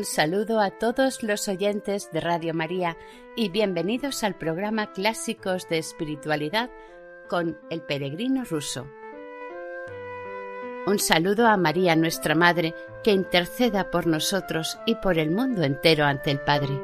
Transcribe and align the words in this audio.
Un 0.00 0.06
saludo 0.06 0.60
a 0.60 0.70
todos 0.70 1.22
los 1.22 1.46
oyentes 1.46 2.10
de 2.10 2.20
Radio 2.20 2.54
María 2.54 2.96
y 3.36 3.50
bienvenidos 3.50 4.24
al 4.24 4.34
programa 4.34 4.94
Clásicos 4.94 5.68
de 5.68 5.76
Espiritualidad 5.76 6.70
con 7.28 7.60
el 7.68 7.82
peregrino 7.82 8.44
ruso. 8.44 8.86
Un 10.86 10.98
saludo 10.98 11.46
a 11.46 11.58
María, 11.58 11.96
nuestra 11.96 12.34
Madre, 12.34 12.74
que 13.04 13.12
interceda 13.12 13.90
por 13.90 14.06
nosotros 14.06 14.78
y 14.86 14.94
por 14.94 15.18
el 15.18 15.32
mundo 15.32 15.64
entero 15.64 16.06
ante 16.06 16.30
el 16.30 16.40
Padre. 16.40 16.80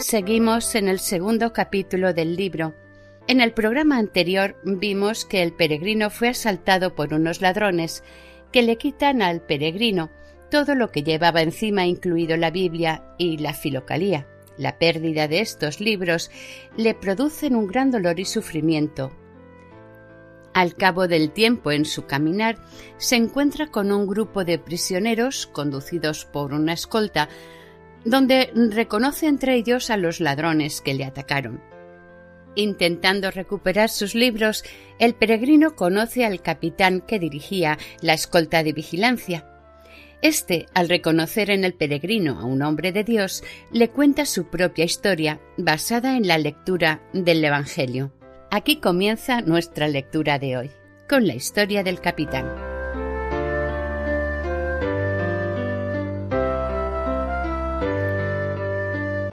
Seguimos 0.00 0.74
en 0.74 0.88
el 0.88 0.98
segundo 0.98 1.50
capítulo 1.54 2.12
del 2.12 2.36
libro 2.36 2.74
en 3.26 3.40
el 3.40 3.52
programa 3.52 3.98
anterior 3.98 4.56
vimos 4.64 5.24
que 5.24 5.42
el 5.42 5.52
peregrino 5.52 6.10
fue 6.10 6.28
asaltado 6.28 6.94
por 6.94 7.14
unos 7.14 7.40
ladrones 7.40 8.02
que 8.52 8.62
le 8.62 8.76
quitan 8.76 9.22
al 9.22 9.40
peregrino 9.40 10.10
todo 10.50 10.74
lo 10.74 10.92
que 10.92 11.02
llevaba 11.02 11.42
encima, 11.42 11.86
incluido 11.86 12.36
la 12.36 12.50
Biblia 12.50 13.02
y 13.18 13.38
la 13.38 13.54
Filocalía. 13.54 14.28
La 14.56 14.78
pérdida 14.78 15.26
de 15.26 15.40
estos 15.40 15.80
libros 15.80 16.30
le 16.76 16.94
producen 16.94 17.56
un 17.56 17.66
gran 17.66 17.90
dolor 17.90 18.20
y 18.20 18.24
sufrimiento. 18.24 19.10
Al 20.52 20.76
cabo 20.76 21.08
del 21.08 21.32
tiempo 21.32 21.72
en 21.72 21.84
su 21.84 22.06
caminar, 22.06 22.58
se 22.96 23.16
encuentra 23.16 23.66
con 23.66 23.90
un 23.90 24.06
grupo 24.06 24.44
de 24.44 24.60
prisioneros 24.60 25.48
conducidos 25.48 26.24
por 26.24 26.52
una 26.52 26.74
escolta, 26.74 27.28
donde 28.04 28.52
reconoce 28.54 29.26
entre 29.26 29.56
ellos 29.56 29.90
a 29.90 29.96
los 29.96 30.20
ladrones 30.20 30.80
que 30.80 30.94
le 30.94 31.04
atacaron. 31.04 31.73
Intentando 32.56 33.30
recuperar 33.30 33.88
sus 33.88 34.14
libros, 34.14 34.64
el 34.98 35.14
peregrino 35.14 35.74
conoce 35.74 36.24
al 36.24 36.40
capitán 36.40 37.00
que 37.00 37.18
dirigía 37.18 37.78
la 38.00 38.14
escolta 38.14 38.62
de 38.62 38.72
vigilancia. 38.72 39.46
Este, 40.22 40.66
al 40.72 40.88
reconocer 40.88 41.50
en 41.50 41.64
el 41.64 41.74
peregrino 41.74 42.40
a 42.40 42.44
un 42.44 42.62
hombre 42.62 42.92
de 42.92 43.04
Dios, 43.04 43.42
le 43.72 43.90
cuenta 43.90 44.24
su 44.24 44.46
propia 44.46 44.84
historia, 44.84 45.40
basada 45.58 46.16
en 46.16 46.26
la 46.26 46.38
lectura 46.38 47.02
del 47.12 47.44
Evangelio. 47.44 48.12
Aquí 48.50 48.76
comienza 48.76 49.42
nuestra 49.42 49.88
lectura 49.88 50.38
de 50.38 50.56
hoy, 50.56 50.70
con 51.08 51.26
la 51.26 51.34
historia 51.34 51.82
del 51.82 52.00
capitán. 52.00 52.73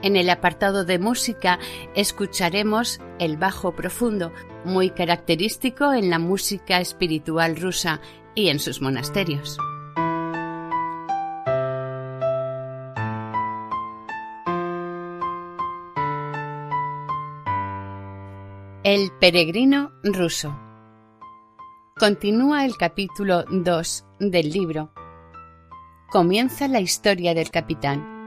En 0.02 0.16
el 0.16 0.30
apartado 0.30 0.84
de 0.84 0.98
música 0.98 1.60
escucharemos 1.94 3.00
el 3.20 3.36
bajo 3.36 3.72
profundo, 3.76 4.32
muy 4.64 4.90
característico 4.90 5.92
en 5.92 6.10
la 6.10 6.18
música 6.18 6.80
espiritual 6.80 7.56
rusa 7.56 8.00
y 8.34 8.48
en 8.48 8.58
sus 8.58 8.82
monasterios. 8.82 9.58
El 18.82 19.12
peregrino 19.20 19.92
ruso. 20.02 20.58
Continúa 21.96 22.64
el 22.64 22.76
capítulo 22.76 23.44
2 23.44 24.04
del 24.18 24.50
libro. 24.50 24.90
Comienza 26.10 26.66
la 26.66 26.80
historia 26.80 27.32
del 27.32 27.52
capitán. 27.52 28.21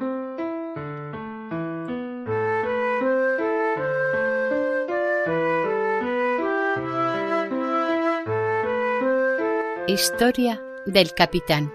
Historia 9.87 10.63
del 10.87 11.13
capitán. 11.13 11.71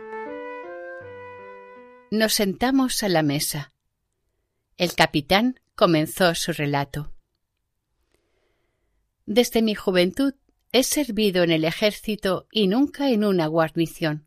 Nos 2.10 2.34
sentamos 2.34 3.04
a 3.04 3.08
la 3.08 3.22
mesa. 3.22 3.72
El 4.76 4.94
capitán 4.94 5.60
comenzó 5.76 6.34
su 6.34 6.52
relato. 6.52 7.14
Desde 9.26 9.62
mi 9.62 9.76
juventud 9.76 10.34
he 10.72 10.82
servido 10.82 11.44
en 11.44 11.52
el 11.52 11.64
ejército 11.64 12.48
y 12.50 12.66
nunca 12.66 13.10
en 13.10 13.24
una 13.24 13.46
guarnición. 13.46 14.26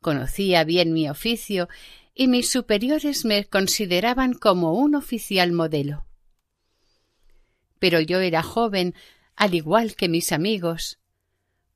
Conocía 0.00 0.62
bien 0.62 0.92
mi 0.92 1.10
oficio 1.10 1.68
y 2.14 2.28
mis 2.28 2.48
superiores 2.48 3.24
me 3.24 3.46
consideraban 3.46 4.32
como 4.32 4.74
un 4.74 4.94
oficial 4.94 5.50
modelo. 5.50 6.06
Pero 7.80 7.98
yo 7.98 8.20
era 8.20 8.44
joven, 8.44 8.94
al 9.34 9.54
igual 9.54 9.96
que 9.96 10.08
mis 10.08 10.30
amigos, 10.30 11.00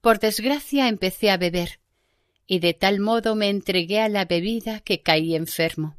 por 0.05 0.19
desgracia 0.19 0.89
empecé 0.89 1.31
a 1.31 1.39
beber, 1.39 1.81
y 2.47 2.59
de 2.59 2.75
tal 2.75 3.01
modo 3.01 3.35
me 3.37 3.49
entregué 3.49 4.03
a 4.03 4.11
la 4.11 4.27
bebida 4.27 4.81
que 4.81 5.01
caí 5.01 5.35
enfermo. 5.35 5.97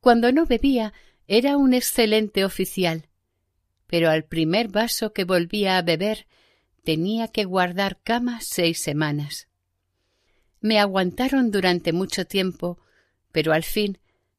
Cuando 0.00 0.32
no 0.32 0.46
bebía 0.46 0.92
era 1.28 1.56
un 1.56 1.74
excelente 1.74 2.44
oficial, 2.44 3.06
pero 3.86 4.10
al 4.10 4.24
primer 4.24 4.66
vaso 4.66 5.12
que 5.12 5.22
volvía 5.22 5.78
a 5.78 5.82
beber 5.82 6.26
tenía 6.82 7.28
que 7.28 7.44
guardar 7.44 8.00
cama 8.02 8.40
seis 8.42 8.82
semanas. 8.82 9.46
Me 10.60 10.80
aguantaron 10.80 11.52
durante 11.52 11.92
mucho 11.92 12.24
tiempo, 12.24 12.80
pero 13.30 13.52
al 13.52 13.62
fin, 13.62 13.98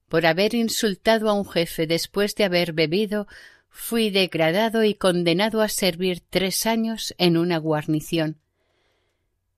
por 0.09 0.25
haber 0.25 0.53
insultado 0.53 1.29
a 1.29 1.33
un 1.33 1.49
jefe 1.49 1.88
después 1.88 2.35
de 2.35 2.43
haber 2.43 2.73
bebido, 2.73 3.29
fui 3.72 4.09
degradado 4.12 4.84
y 4.84 4.94
condenado 4.94 5.62
a 5.62 5.70
servir 5.70 6.22
tres 6.30 6.66
años 6.66 7.16
en 7.18 7.38
una 7.38 7.58
guarnición. 7.58 8.38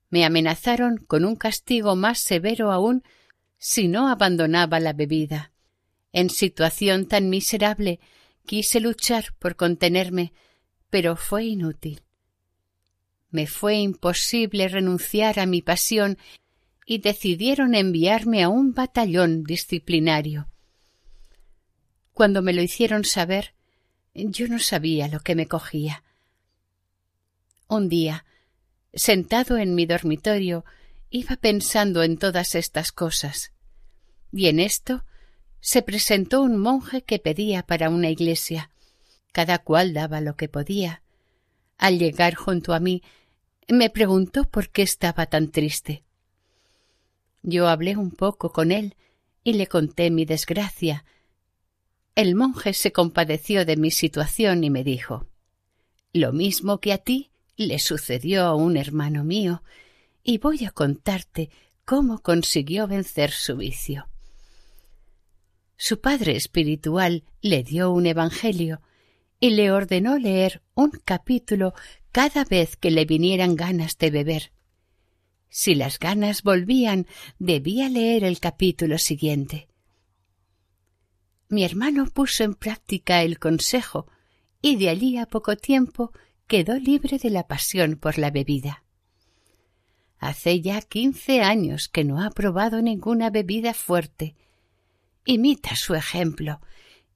Me 0.09 0.23
amenazaron 0.23 0.97
con 0.97 1.25
un 1.25 1.35
castigo 1.35 1.95
más 1.95 2.19
severo 2.19 2.71
aún 2.71 3.03
si 3.57 3.87
no 3.87 4.07
abandonaba 4.07 4.79
la 4.79 4.93
bebida. 4.93 5.51
En 6.13 6.29
situación 6.29 7.07
tan 7.07 7.29
miserable 7.29 7.99
quise 8.45 8.79
luchar 8.79 9.33
por 9.39 9.55
contenerme, 9.55 10.31
pero 10.91 11.15
fue 11.15 11.45
inútil. 11.45 12.03
Me 13.31 13.47
fue 13.47 13.77
imposible 13.77 14.67
renunciar 14.67 15.39
a 15.39 15.47
mi 15.47 15.63
pasión 15.63 16.19
y 16.85 16.99
decidieron 16.99 17.73
enviarme 17.73 18.43
a 18.43 18.49
un 18.49 18.73
batallón 18.73 19.43
disciplinario. 19.43 20.47
Cuando 22.13 22.43
me 22.43 22.53
lo 22.53 22.61
hicieron 22.61 23.05
saber, 23.05 23.55
yo 24.13 24.47
no 24.47 24.59
sabía 24.59 25.07
lo 25.07 25.19
que 25.19 25.35
me 25.35 25.47
cogía. 25.47 26.03
Un 27.67 27.89
día, 27.89 28.25
sentado 28.93 29.57
en 29.57 29.75
mi 29.75 29.85
dormitorio, 29.85 30.65
iba 31.09 31.35
pensando 31.35 32.03
en 32.03 32.17
todas 32.17 32.55
estas 32.55 32.91
cosas. 32.91 33.51
Y 34.31 34.47
en 34.47 34.59
esto 34.59 35.05
se 35.59 35.81
presentó 35.81 36.41
un 36.41 36.57
monje 36.57 37.03
que 37.03 37.19
pedía 37.19 37.63
para 37.63 37.89
una 37.89 38.09
iglesia. 38.09 38.69
Cada 39.31 39.59
cual 39.59 39.93
daba 39.93 40.21
lo 40.21 40.35
que 40.35 40.47
podía. 40.47 41.01
Al 41.77 41.97
llegar 41.97 42.35
junto 42.35 42.73
a 42.73 42.79
mí, 42.79 43.01
me 43.67 43.89
preguntó 43.89 44.43
por 44.43 44.69
qué 44.69 44.83
estaba 44.83 45.25
tan 45.25 45.51
triste. 45.51 46.03
Yo 47.41 47.67
hablé 47.67 47.97
un 47.97 48.11
poco 48.11 48.51
con 48.51 48.71
él 48.71 48.95
y 49.43 49.53
le 49.53 49.67
conté 49.67 50.11
mi 50.11 50.25
desgracia, 50.25 51.03
el 52.15 52.35
monje 52.35 52.73
se 52.73 52.91
compadeció 52.91 53.65
de 53.65 53.75
mi 53.75 53.89
situación 53.89 54.63
y 54.63 54.69
me 54.69 54.83
dijo 54.83 55.27
Lo 56.11 56.31
mismo 56.31 56.79
que 56.79 56.93
a 56.93 56.99
ti 56.99 57.31
le 57.55 57.79
sucedió 57.79 58.43
a 58.45 58.55
un 58.55 58.77
hermano 58.77 59.23
mío, 59.23 59.63
y 60.23 60.37
voy 60.37 60.65
a 60.65 60.71
contarte 60.71 61.49
cómo 61.85 62.19
consiguió 62.19 62.87
vencer 62.87 63.31
su 63.31 63.57
vicio. 63.57 64.07
Su 65.75 65.99
padre 65.99 66.35
espiritual 66.35 67.23
le 67.41 67.63
dio 67.63 67.91
un 67.91 68.05
Evangelio 68.05 68.81
y 69.39 69.49
le 69.49 69.71
ordenó 69.71 70.17
leer 70.17 70.61
un 70.75 70.91
capítulo 71.03 71.73
cada 72.11 72.45
vez 72.45 72.77
que 72.77 72.91
le 72.91 73.05
vinieran 73.05 73.55
ganas 73.55 73.97
de 73.97 74.11
beber. 74.11 74.51
Si 75.49 75.75
las 75.75 75.99
ganas 75.99 76.43
volvían, 76.43 77.07
debía 77.37 77.89
leer 77.89 78.23
el 78.23 78.39
capítulo 78.39 78.97
siguiente. 78.97 79.67
Mi 81.53 81.63
hermano 81.63 82.07
puso 82.07 82.43
en 82.43 82.55
práctica 82.55 83.21
el 83.21 83.37
consejo 83.37 84.07
y 84.59 84.75
de 84.77 84.89
allí 84.89 85.19
a 85.19 85.27
poco 85.27 85.55
tiempo 85.55 86.11
quedó 86.47 86.79
libre 86.79 87.19
de 87.19 87.29
la 87.29 87.47
pasión 87.47 87.95
por 87.95 88.17
la 88.17 88.31
bebida. 88.31 88.83
Hace 90.17 90.61
ya 90.61 90.81
quince 90.81 91.43
años 91.43 91.89
que 91.89 92.05
no 92.05 92.23
ha 92.23 92.31
probado 92.31 92.81
ninguna 92.81 93.29
bebida 93.29 93.75
fuerte. 93.75 94.35
Imita 95.25 95.75
su 95.75 95.93
ejemplo 95.93 96.59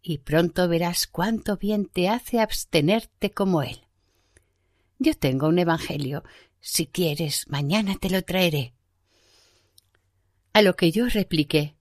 y 0.03 0.19
pronto 0.19 0.67
verás 0.67 1.07
cuánto 1.07 1.57
bien 1.57 1.87
te 1.87 2.07
hace 2.07 2.39
abstenerte 2.39 3.31
como 3.31 3.63
él. 3.63 3.87
Yo 4.99 5.15
tengo 5.15 5.47
un 5.47 5.57
Evangelio. 5.57 6.23
Si 6.59 6.85
quieres, 6.85 7.47
mañana 7.47 7.95
te 7.99 8.11
lo 8.11 8.21
traeré. 8.21 8.75
A 10.53 10.61
lo 10.61 10.75
que 10.75 10.91
yo 10.91 11.09
repliqué 11.09 11.76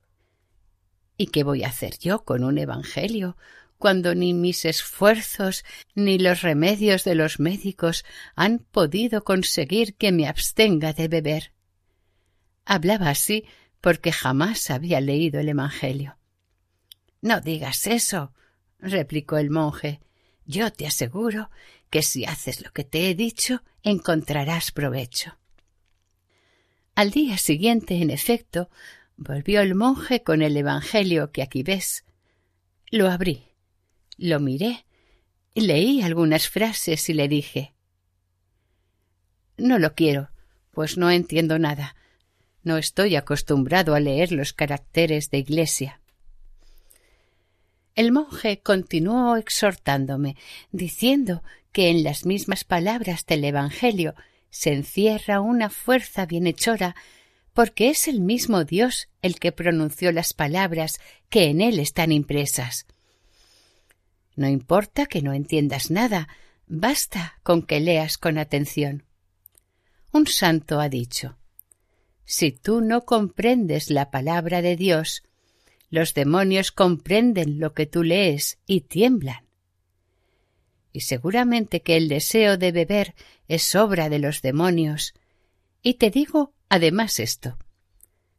¿Y 1.17 1.29
qué 1.29 1.45
voy 1.45 1.65
a 1.65 1.69
hacer 1.69 1.99
yo 1.99 2.25
con 2.25 2.45
un 2.45 2.59
Evangelio 2.59 3.37
cuando 3.79 4.15
ni 4.15 4.35
mis 4.35 4.65
esfuerzos 4.65 5.65
ni 5.95 6.19
los 6.19 6.43
remedios 6.43 7.05
de 7.05 7.15
los 7.15 7.41
médicos 7.41 8.05
han 8.35 8.59
podido 8.59 9.25
conseguir 9.25 9.95
que 9.95 10.13
me 10.13 10.29
abstenga 10.29 10.93
de 10.93 11.09
beber? 11.09 11.53
Hablaba 12.65 13.11
así 13.11 13.45
porque 13.81 14.13
jamás 14.13 14.71
había 14.71 15.01
leído 15.01 15.41
el 15.41 15.49
Evangelio. 15.49 16.19
No 17.23 17.41
digas 17.41 17.87
eso, 17.87 18.33
replicó 18.79 19.39
el 19.39 19.51
monje. 19.51 20.01
Yo 20.45 20.73
te 20.73 20.87
aseguro 20.87 21.51
que 21.91 22.03
si 22.03 22.25
haces 22.25 22.63
lo 22.63 22.73
que 22.73 22.85
te 22.85 23.11
he 23.11 23.15
dicho, 23.15 23.63
encontrarás 23.83 24.71
provecho. 24.71 25.39
Al 26.95 27.11
día 27.11 27.37
siguiente, 27.37 28.01
en 28.01 28.11
efecto, 28.11 28.71
volvió 29.17 29.61
el 29.61 29.75
monje 29.75 30.23
con 30.23 30.43
el 30.43 30.57
Evangelio 30.57 31.33
que 31.33 31.43
aquí 31.43 31.63
ves. 31.63 32.05
Lo 32.91 33.11
abrí, 33.11 33.45
lo 34.17 34.41
miré, 34.41 34.85
leí 35.55 36.03
algunas 36.03 36.49
frases 36.49 37.09
y 37.09 37.15
le 37.15 37.29
dije 37.29 37.75
No 39.57 39.79
lo 39.79 39.95
quiero, 39.95 40.31
pues 40.71 40.97
no 40.99 41.11
entiendo 41.11 41.59
nada. 41.59 41.97
No 42.63 42.77
estoy 42.79 43.17
acostumbrado 43.17 43.95
a 43.95 44.01
leer 44.01 44.33
los 44.33 44.53
caracteres 44.53 45.31
de 45.31 45.39
iglesia. 45.39 46.01
El 47.95 48.13
monje 48.13 48.61
continuó 48.61 49.37
exhortándome, 49.37 50.37
diciendo 50.71 51.43
que 51.73 51.89
en 51.89 52.05
las 52.05 52.27
mismas 52.27 52.65
palabras 52.65 53.25
del 53.25 53.45
Evangelio 53.45 54.15
se 54.51 54.73
encierra 54.73 55.41
una 55.41 55.71
fuerza 55.71 56.27
bienhechora, 56.27 56.95
porque 57.57 57.89
es 57.89 58.07
el 58.07 58.21
mismo 58.21 58.65
Dios 58.65 59.09
el 59.23 59.41
que 59.41 59.51
pronunció 59.51 60.13
las 60.13 60.35
palabras 60.35 61.01
que 61.31 61.45
en 61.45 61.63
él 61.63 61.79
están 61.79 62.13
impresas. 62.13 62.85
No 64.35 64.47
importa 64.47 65.07
que 65.07 65.23
no 65.23 65.33
entiendas 65.33 65.91
nada, 65.91 66.29
basta 66.67 67.41
con 67.43 67.63
que 67.63 67.81
leas 67.81 68.19
con 68.19 68.37
atención. 68.37 69.05
Un 70.13 70.27
santo 70.27 70.81
ha 70.81 70.91
dicho 70.91 71.39
Si 72.27 72.53
tú 72.53 72.83
no 72.83 73.07
comprendes 73.07 73.89
la 73.89 74.11
palabra 74.11 74.61
de 74.61 74.77
Dios, 74.77 75.23
los 75.89 76.13
demonios 76.13 76.73
comprenden 76.73 77.59
lo 77.59 77.73
que 77.73 77.87
tú 77.87 78.03
lees 78.03 78.59
y 78.67 78.83
tiemblan. 78.83 79.47
Y 80.93 81.01
seguramente 81.01 81.81
que 81.81 81.97
el 81.97 82.09
deseo 82.09 82.59
de 82.59 82.71
beber 82.71 83.15
es 83.49 83.75
obra 83.75 84.11
de 84.11 84.19
los 84.19 84.43
demonios. 84.43 85.15
Y 85.81 85.95
te 85.95 86.11
digo 86.11 86.53
además 86.69 87.21
esto. 87.21 87.57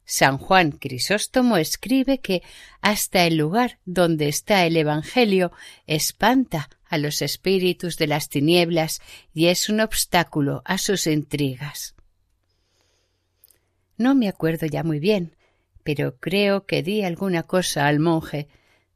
San 0.04 0.38
Juan 0.38 0.72
Crisóstomo 0.72 1.58
escribe 1.58 2.20
que 2.20 2.42
hasta 2.80 3.26
el 3.26 3.36
lugar 3.36 3.78
donde 3.84 4.28
está 4.28 4.64
el 4.64 4.78
Evangelio 4.78 5.52
espanta 5.86 6.70
a 6.86 6.96
los 6.96 7.20
espíritus 7.20 7.98
de 7.98 8.06
las 8.06 8.30
tinieblas 8.30 9.00
y 9.34 9.48
es 9.48 9.68
un 9.68 9.80
obstáculo 9.80 10.62
a 10.64 10.78
sus 10.78 11.06
intrigas. 11.06 11.94
No 13.98 14.14
me 14.14 14.28
acuerdo 14.28 14.66
ya 14.66 14.82
muy 14.82 14.98
bien, 14.98 15.36
pero 15.82 16.16
creo 16.16 16.64
que 16.64 16.82
di 16.82 17.02
alguna 17.02 17.42
cosa 17.42 17.86
al 17.86 17.98
monje, 17.98 18.48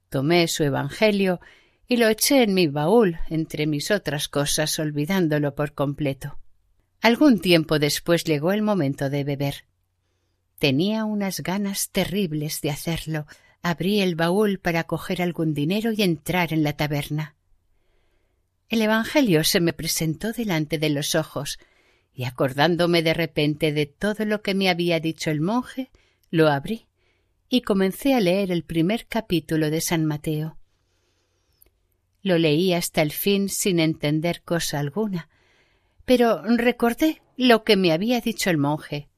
tomé 0.08 0.48
su 0.48 0.62
Evangelio 0.62 1.40
y 1.86 1.96
lo 1.96 2.08
eché 2.08 2.42
en 2.42 2.54
mi 2.54 2.68
baúl 2.68 3.18
entre 3.28 3.66
mis 3.66 3.90
otras 3.90 4.28
cosas, 4.28 4.78
olvidándolo 4.78 5.54
por 5.54 5.74
completo. 5.74 6.38
Algún 7.02 7.40
tiempo 7.40 7.80
después 7.80 8.22
llegó 8.22 8.52
el 8.52 8.62
momento 8.62 9.10
de 9.10 9.24
beber. 9.24 9.64
Tenía 10.60 11.04
unas 11.04 11.40
ganas 11.40 11.90
terribles 11.90 12.60
de 12.60 12.70
hacerlo. 12.70 13.26
Abrí 13.60 14.00
el 14.00 14.14
baúl 14.14 14.60
para 14.60 14.84
coger 14.84 15.20
algún 15.20 15.52
dinero 15.52 15.90
y 15.90 16.02
entrar 16.02 16.52
en 16.52 16.62
la 16.62 16.74
taberna. 16.74 17.34
El 18.68 18.82
Evangelio 18.82 19.42
se 19.42 19.58
me 19.58 19.72
presentó 19.72 20.32
delante 20.32 20.78
de 20.78 20.90
los 20.90 21.16
ojos, 21.16 21.58
y 22.14 22.24
acordándome 22.24 23.02
de 23.02 23.14
repente 23.14 23.72
de 23.72 23.86
todo 23.86 24.24
lo 24.24 24.40
que 24.40 24.54
me 24.54 24.70
había 24.70 25.00
dicho 25.00 25.30
el 25.30 25.40
monje, 25.40 25.90
lo 26.30 26.48
abrí 26.48 26.86
y 27.48 27.62
comencé 27.62 28.14
a 28.14 28.20
leer 28.20 28.50
el 28.50 28.62
primer 28.62 29.06
capítulo 29.08 29.70
de 29.70 29.80
San 29.80 30.06
Mateo. 30.06 30.56
Lo 32.22 32.38
leí 32.38 32.72
hasta 32.72 33.02
el 33.02 33.10
fin 33.10 33.48
sin 33.48 33.80
entender 33.80 34.42
cosa 34.42 34.78
alguna, 34.78 35.28
pero 36.04 36.42
recordé 36.42 37.22
lo 37.36 37.64
que 37.64 37.76
me 37.76 37.92
había 37.92 38.20
dicho 38.20 38.50
el 38.50 38.58
monje. 38.58 39.08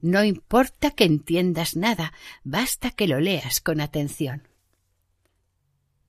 No 0.00 0.22
importa 0.22 0.90
que 0.90 1.04
entiendas 1.04 1.76
nada, 1.76 2.12
basta 2.42 2.90
que 2.90 3.08
lo 3.08 3.20
leas 3.20 3.60
con 3.60 3.80
atención. 3.80 4.48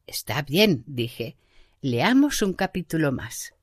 Está 0.08 0.42
bien, 0.42 0.84
dije. 0.86 1.38
Leamos 1.82 2.42
un 2.42 2.54
capítulo 2.54 3.12
más. 3.12 3.54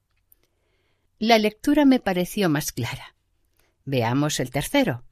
La 1.18 1.38
lectura 1.38 1.84
me 1.84 2.00
pareció 2.00 2.48
más 2.48 2.72
clara. 2.72 3.14
Veamos 3.84 4.40
el 4.40 4.50
tercero. 4.50 5.04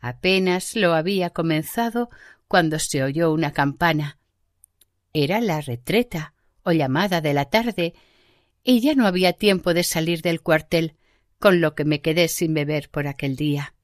Apenas 0.00 0.76
lo 0.76 0.94
había 0.94 1.30
comenzado 1.30 2.10
cuando 2.46 2.78
se 2.78 3.02
oyó 3.02 3.32
una 3.32 3.52
campana. 3.52 4.18
Era 5.12 5.40
la 5.40 5.60
retreta 5.60 6.34
o 6.62 6.72
llamada 6.72 7.20
de 7.20 7.34
la 7.34 7.46
tarde, 7.46 7.94
y 8.70 8.80
ya 8.80 8.94
no 8.94 9.06
había 9.06 9.32
tiempo 9.32 9.72
de 9.72 9.82
salir 9.82 10.20
del 10.20 10.42
cuartel, 10.42 10.94
con 11.38 11.62
lo 11.62 11.74
que 11.74 11.86
me 11.86 12.02
quedé 12.02 12.28
sin 12.28 12.52
beber 12.52 12.90
por 12.90 13.06
aquel 13.06 13.34
día. 13.34 13.74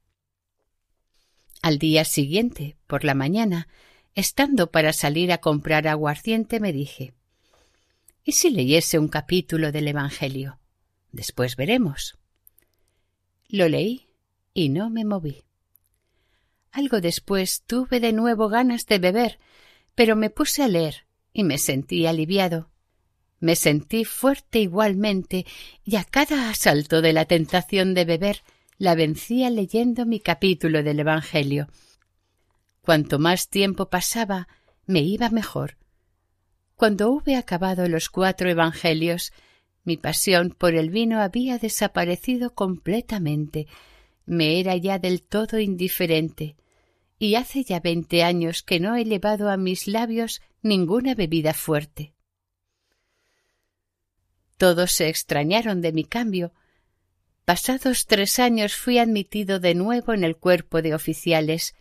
Al 1.62 1.78
día 1.78 2.04
siguiente, 2.04 2.76
por 2.86 3.02
la 3.02 3.14
mañana, 3.14 3.66
estando 4.14 4.70
para 4.70 4.92
salir 4.92 5.32
a 5.32 5.38
comprar 5.38 5.88
aguardiente, 5.88 6.60
me 6.60 6.74
dije 6.74 7.14
¿Y 8.24 8.32
si 8.32 8.50
leyese 8.50 8.98
un 8.98 9.08
capítulo 9.08 9.72
del 9.72 9.88
Evangelio? 9.88 10.60
Después 11.12 11.56
veremos. 11.56 12.18
Lo 13.48 13.70
leí 13.70 14.10
y 14.52 14.68
no 14.68 14.90
me 14.90 15.06
moví. 15.06 15.44
Algo 16.72 17.00
después 17.00 17.62
tuve 17.62 18.00
de 18.00 18.12
nuevo 18.12 18.50
ganas 18.50 18.84
de 18.84 18.98
beber, 18.98 19.38
pero 19.94 20.14
me 20.14 20.28
puse 20.28 20.62
a 20.62 20.68
leer 20.68 21.06
y 21.32 21.42
me 21.42 21.56
sentí 21.56 22.04
aliviado. 22.04 22.73
Me 23.44 23.56
sentí 23.56 24.06
fuerte 24.06 24.60
igualmente 24.60 25.44
y 25.84 25.96
a 25.96 26.04
cada 26.04 26.48
asalto 26.48 27.02
de 27.02 27.12
la 27.12 27.26
tentación 27.26 27.92
de 27.92 28.06
beber 28.06 28.40
la 28.78 28.94
vencía 28.94 29.50
leyendo 29.50 30.06
mi 30.06 30.18
capítulo 30.18 30.82
del 30.82 31.00
Evangelio. 31.00 31.68
Cuanto 32.80 33.18
más 33.18 33.50
tiempo 33.50 33.90
pasaba, 33.90 34.48
me 34.86 35.02
iba 35.02 35.28
mejor. 35.28 35.76
Cuando 36.74 37.10
hube 37.10 37.36
acabado 37.36 37.86
los 37.86 38.08
cuatro 38.08 38.48
Evangelios, 38.48 39.34
mi 39.84 39.98
pasión 39.98 40.48
por 40.56 40.74
el 40.74 40.88
vino 40.88 41.20
había 41.20 41.58
desaparecido 41.58 42.54
completamente. 42.54 43.66
Me 44.24 44.58
era 44.58 44.74
ya 44.76 44.98
del 44.98 45.20
todo 45.20 45.58
indiferente 45.58 46.56
y 47.18 47.34
hace 47.34 47.62
ya 47.62 47.80
veinte 47.80 48.22
años 48.22 48.62
que 48.62 48.80
no 48.80 48.96
he 48.96 49.04
llevado 49.04 49.50
a 49.50 49.58
mis 49.58 49.86
labios 49.86 50.40
ninguna 50.62 51.14
bebida 51.14 51.52
fuerte. 51.52 52.13
Todos 54.56 54.92
se 54.92 55.08
extrañaron 55.08 55.80
de 55.80 55.92
mi 55.92 56.04
cambio. 56.04 56.52
Pasados 57.44 58.06
tres 58.06 58.38
años 58.38 58.74
fui 58.74 58.98
admitido 58.98 59.60
de 59.60 59.74
nuevo 59.74 60.12
en 60.14 60.24
el 60.24 60.36
cuerpo 60.36 60.80
de 60.80 60.94
oficiales, 60.94 61.74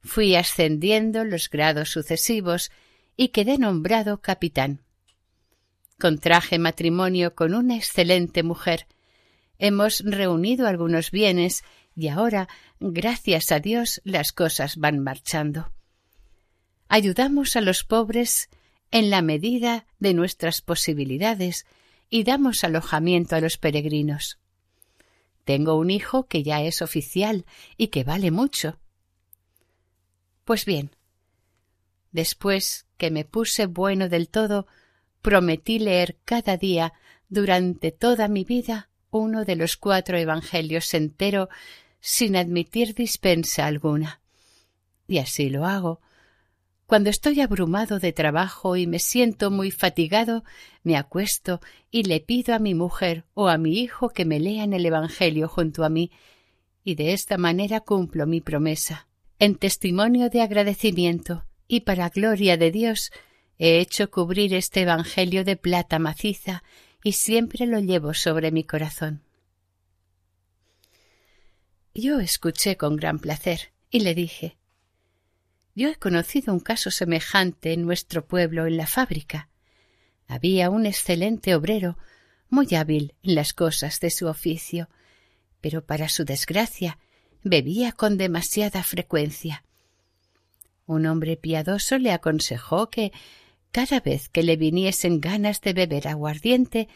fui 0.00 0.34
ascendiendo 0.36 1.24
los 1.24 1.50
grados 1.50 1.90
sucesivos 1.90 2.70
y 3.16 3.28
quedé 3.28 3.58
nombrado 3.58 4.20
capitán. 4.20 4.80
Contraje 5.98 6.58
matrimonio 6.58 7.34
con 7.34 7.54
una 7.54 7.76
excelente 7.76 8.42
mujer. 8.42 8.86
Hemos 9.58 10.00
reunido 10.00 10.66
algunos 10.66 11.10
bienes 11.10 11.62
y 11.94 12.08
ahora, 12.08 12.48
gracias 12.80 13.52
a 13.52 13.60
Dios, 13.60 14.00
las 14.04 14.32
cosas 14.32 14.76
van 14.76 14.98
marchando. 14.98 15.72
Ayudamos 16.88 17.54
a 17.56 17.60
los 17.60 17.84
pobres 17.84 18.48
en 18.90 19.10
la 19.10 19.22
medida 19.22 19.86
de 19.98 20.14
nuestras 20.14 20.60
posibilidades 20.60 21.66
y 22.14 22.24
damos 22.24 22.62
alojamiento 22.62 23.36
a 23.36 23.40
los 23.40 23.56
peregrinos. 23.56 24.38
Tengo 25.46 25.76
un 25.76 25.88
hijo 25.88 26.26
que 26.26 26.42
ya 26.42 26.60
es 26.60 26.82
oficial 26.82 27.46
y 27.78 27.86
que 27.86 28.04
vale 28.04 28.30
mucho. 28.30 28.78
Pues 30.44 30.66
bien, 30.66 30.94
después 32.10 32.86
que 32.98 33.10
me 33.10 33.24
puse 33.24 33.64
bueno 33.64 34.10
del 34.10 34.28
todo, 34.28 34.66
prometí 35.22 35.78
leer 35.78 36.18
cada 36.26 36.58
día 36.58 36.92
durante 37.30 37.92
toda 37.92 38.28
mi 38.28 38.44
vida 38.44 38.90
uno 39.10 39.46
de 39.46 39.56
los 39.56 39.78
cuatro 39.78 40.18
evangelios 40.18 40.92
entero 40.92 41.48
sin 41.98 42.36
admitir 42.36 42.94
dispensa 42.94 43.64
alguna. 43.64 44.20
Y 45.08 45.16
así 45.16 45.48
lo 45.48 45.64
hago. 45.64 46.02
Cuando 46.92 47.08
estoy 47.08 47.40
abrumado 47.40 48.00
de 48.00 48.12
trabajo 48.12 48.76
y 48.76 48.86
me 48.86 48.98
siento 48.98 49.50
muy 49.50 49.70
fatigado, 49.70 50.44
me 50.82 50.98
acuesto 50.98 51.62
y 51.90 52.02
le 52.02 52.20
pido 52.20 52.54
a 52.54 52.58
mi 52.58 52.74
mujer 52.74 53.24
o 53.32 53.48
a 53.48 53.56
mi 53.56 53.78
hijo 53.78 54.10
que 54.10 54.26
me 54.26 54.38
lean 54.38 54.74
el 54.74 54.84
Evangelio 54.84 55.48
junto 55.48 55.84
a 55.84 55.88
mí, 55.88 56.10
y 56.84 56.94
de 56.94 57.14
esta 57.14 57.38
manera 57.38 57.80
cumplo 57.80 58.26
mi 58.26 58.42
promesa. 58.42 59.08
En 59.38 59.54
testimonio 59.54 60.28
de 60.28 60.42
agradecimiento 60.42 61.46
y 61.66 61.80
para 61.80 62.10
gloria 62.10 62.58
de 62.58 62.70
Dios, 62.70 63.10
he 63.56 63.78
hecho 63.78 64.10
cubrir 64.10 64.52
este 64.52 64.82
Evangelio 64.82 65.44
de 65.44 65.56
plata 65.56 65.98
maciza 65.98 66.62
y 67.02 67.12
siempre 67.12 67.64
lo 67.64 67.80
llevo 67.80 68.12
sobre 68.12 68.52
mi 68.52 68.64
corazón. 68.64 69.22
Yo 71.94 72.20
escuché 72.20 72.76
con 72.76 72.96
gran 72.96 73.18
placer 73.18 73.72
y 73.88 74.00
le 74.00 74.14
dije 74.14 74.58
Yo 75.74 75.88
he 75.88 75.96
conocido 75.96 76.52
un 76.52 76.60
caso 76.60 76.90
semejante 76.90 77.72
en 77.72 77.82
nuestro 77.82 78.26
pueblo 78.26 78.66
en 78.66 78.76
la 78.76 78.86
fábrica. 78.86 79.48
Había 80.26 80.68
un 80.70 80.86
excelente 80.86 81.54
obrero, 81.54 81.96
muy 82.50 82.74
hábil 82.74 83.14
en 83.22 83.34
las 83.34 83.54
cosas 83.54 83.98
de 84.00 84.10
su 84.10 84.26
oficio, 84.26 84.90
pero 85.60 85.84
para 85.84 86.08
su 86.08 86.24
desgracia 86.24 86.98
bebía 87.42 87.92
con 87.92 88.18
demasiada 88.18 88.82
frecuencia. 88.82 89.64
Un 90.86 91.06
hombre 91.06 91.36
piadoso 91.36 91.96
le 91.98 92.12
aconsejó 92.12 92.90
que 92.90 93.12
cada 93.70 94.00
vez 94.00 94.28
que 94.28 94.42
le 94.42 94.56
viniesen 94.56 95.20
ganas 95.20 95.62
de 95.62 95.72
beber 95.72 96.08
aguardiente, 96.08 96.88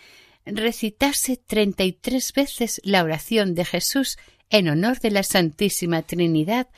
recitase 0.45 1.39
treinta 1.39 1.85
y 1.85 1.93
tres 1.93 2.35
veces 2.35 2.81
la 2.85 3.03
oración 3.03 3.55
de 3.55 3.65
Jesús 3.65 4.19
en 4.51 4.69
honor 4.69 5.01
de 5.01 5.11
la 5.11 5.23
Santísima 5.23 6.03
Trinidad 6.03 6.69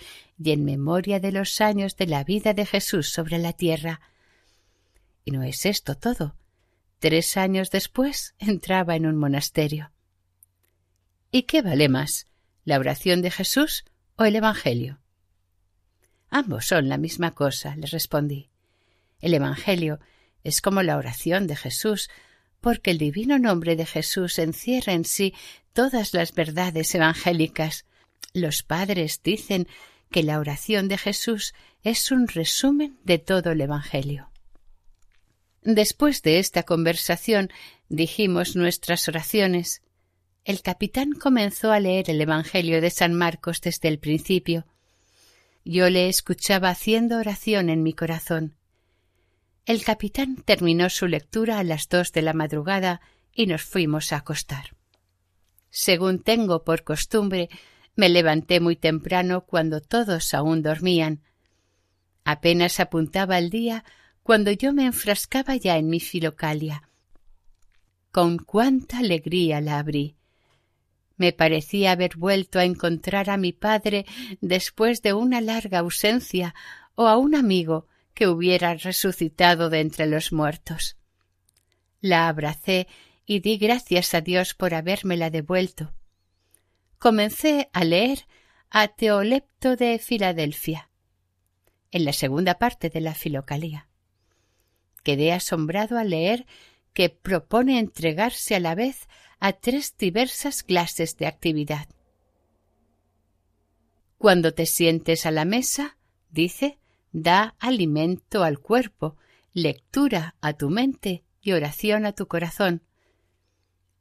y 0.43 0.53
en 0.53 0.65
memoria 0.65 1.21
de 1.21 1.33
los 1.33 1.61
años 1.61 1.97
de 1.97 2.07
la 2.07 2.25
vida 2.25 2.55
de 2.55 2.65
Jesús 2.65 3.11
sobre 3.11 3.39
la 3.39 3.53
tierra. 3.53 4.01
Y 5.25 5.33
no 5.33 5.43
es 5.43 5.67
esto 5.67 5.95
todo. 5.95 6.37
Tres 6.99 7.37
años 7.37 7.71
después 7.71 8.35
entraba 8.39 8.97
en 8.97 9.07
un 9.07 9.17
monasterio. 9.17 9.93
¿Y 11.31 11.43
qué 11.43 11.63
vale 11.63 11.89
más, 11.89 12.27
la 12.65 12.79
oración 12.79 13.21
de 13.23 13.31
Jesús 13.31 13.85
o 14.17 14.25
el 14.25 14.37
Evangelio? 14.37 15.01
Ambos 16.31 16.67
son 16.67 16.89
la 16.89 16.99
misma 16.99 17.35
cosa, 17.35 17.77
le 17.77 17.87
respondí. 17.87 18.51
El 19.21 19.35
Evangelio 19.35 20.01
es 20.45 20.61
como 20.61 20.83
la 20.83 20.97
oración 20.97 21.47
de 21.47 21.57
Jesús, 21.57 22.09
porque 22.61 22.91
el 22.91 22.99
divino 22.99 23.39
nombre 23.39 23.77
de 23.77 23.87
Jesús 23.87 24.39
encierra 24.39 24.93
en 24.93 25.05
sí 25.05 25.35
todas 25.79 26.13
las 26.13 26.35
verdades 26.35 26.93
evangélicas. 26.97 27.87
Los 28.35 28.65
padres 28.65 29.21
dicen 29.23 29.69
que 30.11 30.25
la 30.25 30.41
oración 30.41 30.89
de 30.89 30.99
Jesús 30.99 31.55
es 31.85 32.11
un 32.11 32.27
resumen 32.27 32.99
de 33.05 33.21
todo 33.21 33.53
el 33.53 33.61
Evangelio. 33.61 34.29
Después 35.63 36.23
de 36.23 36.41
esta 36.41 36.65
conversación 36.65 37.53
dijimos 37.89 38.57
nuestras 38.57 39.07
oraciones. 39.07 39.83
El 40.45 40.63
capitán 40.63 41.13
comenzó 41.13 41.71
a 41.71 41.79
leer 41.79 42.11
el 42.11 42.21
Evangelio 42.21 42.81
de 42.81 42.91
San 42.91 43.15
Marcos 43.15 43.61
desde 43.61 43.87
el 43.87 44.01
principio. 44.01 44.67
Yo 45.65 45.91
le 45.91 46.09
escuchaba 46.09 46.71
haciendo 46.71 47.19
oración 47.19 47.69
en 47.71 47.85
mi 47.85 47.93
corazón. 47.93 48.57
El 49.65 49.85
capitán 49.85 50.43
terminó 50.45 50.91
su 50.91 51.07
lectura 51.07 51.61
a 51.61 51.63
las 51.63 51.89
dos 51.89 52.11
de 52.11 52.23
la 52.23 52.33
madrugada 52.33 53.01
y 53.33 53.47
nos 53.47 53.63
fuimos 53.63 54.13
a 54.13 54.17
acostar. 54.17 54.77
Según 55.71 56.21
tengo 56.23 56.65
por 56.65 56.85
costumbre, 56.85 57.49
me 57.95 58.09
levanté 58.09 58.61
muy 58.61 58.77
temprano 58.77 59.45
cuando 59.45 59.81
todos 59.81 60.33
aún 60.35 60.63
dormían. 60.63 61.23
Apenas 62.25 62.81
apuntaba 62.81 63.39
el 63.39 63.51
día 63.51 63.85
cuando 64.23 64.51
yo 64.53 64.73
me 64.73 64.85
enfrascaba 64.85 65.57
ya 65.57 65.79
en 65.79 65.89
mi 65.89 66.01
filocalia. 66.01 66.89
Con 68.13 68.39
cuánta 68.39 68.99
alegría 68.99 69.61
la 69.61 69.79
abrí. 69.79 70.17
Me 71.17 71.33
parecía 71.33 71.93
haber 71.93 72.17
vuelto 72.17 72.59
a 72.59 72.65
encontrar 72.65 73.31
a 73.31 73.37
mi 73.37 73.53
padre 73.53 74.07
después 74.41 75.03
de 75.03 75.13
una 75.13 75.41
larga 75.41 75.81
ausencia 75.81 76.55
o 76.95 77.09
a 77.09 77.17
un 77.17 77.35
amigo 77.35 77.87
que 78.15 78.29
hubiera 78.29 78.75
resucitado 78.75 79.71
de 79.71 79.81
entre 79.81 80.07
los 80.07 80.33
muertos. 80.33 80.97
La 82.01 82.29
abracé 82.29 82.87
y 83.31 83.41
di 83.41 83.59
gracias 83.59 84.15
a 84.15 84.23
Dios 84.23 84.55
por 84.55 84.73
habérmela 84.73 85.29
devuelto. 85.29 85.93
Comencé 86.99 87.69
a 87.75 87.85
leer 87.85 88.27
a 88.71 88.89
Teolepto 88.89 89.77
de 89.77 89.99
Filadelfia, 89.99 90.91
en 91.91 92.07
la 92.07 92.15
segunda 92.15 92.55
parte 92.59 92.89
de 92.89 93.03
la 93.03 93.15
Filocalía. 93.15 93.87
Quedé 95.03 95.35
asombrado 95.35 95.99
al 95.99 96.09
leer 96.09 96.47
que 96.95 97.11
propone 97.11 97.79
entregarse 97.79 98.57
a 98.57 98.61
la 98.61 98.75
vez 98.75 99.09
a 99.41 99.53
tres 99.53 99.95
diversas 99.99 100.63
clases 100.63 101.19
de 101.19 101.27
actividad. 101.27 101.87
Cuando 104.17 104.55
te 104.55 104.65
sientes 104.65 105.27
a 105.27 105.31
la 105.33 105.45
mesa, 105.45 105.99
dice, 106.31 106.79
da 107.13 107.57
alimento 107.59 108.43
al 108.43 108.59
cuerpo, 108.59 109.19
lectura 109.53 110.35
a 110.41 110.55
tu 110.55 110.71
mente 110.71 111.25
y 111.43 111.53
oración 111.53 112.07
a 112.07 112.13
tu 112.13 112.27
corazón. 112.27 112.88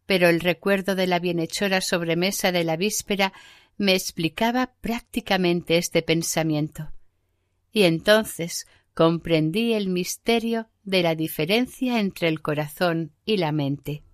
Pero 0.07 0.27
el 0.29 0.39
recuerdo 0.39 0.95
de 0.95 1.05
la 1.05 1.19
bienhechora 1.19 1.81
sobremesa 1.81 2.51
de 2.51 2.63
la 2.63 2.77
víspera 2.77 3.33
me 3.77 3.93
explicaba 3.93 4.73
prácticamente 4.81 5.77
este 5.77 6.01
pensamiento. 6.01 6.91
Y 7.71 7.83
entonces 7.83 8.65
comprendí 8.95 9.73
el 9.73 9.89
misterio 9.89 10.69
de 10.83 11.03
la 11.03 11.13
diferencia 11.13 11.99
entre 11.99 12.29
el 12.29 12.41
corazón 12.41 13.11
y 13.25 13.37
la 13.37 13.51
mente. 13.51 14.06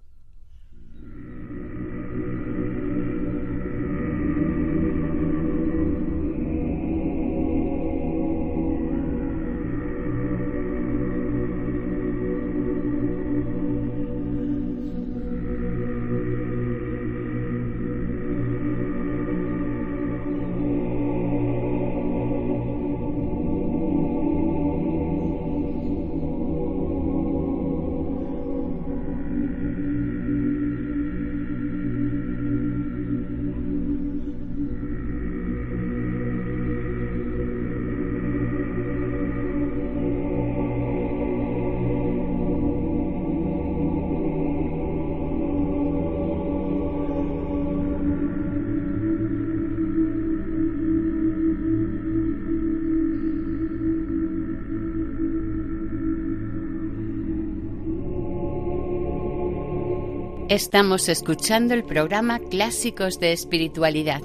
Estamos 60.50 61.08
escuchando 61.08 61.74
el 61.74 61.86
programa 61.86 62.38
Clásicos 62.38 63.18
de 63.18 63.32
Espiritualidad 63.32 64.22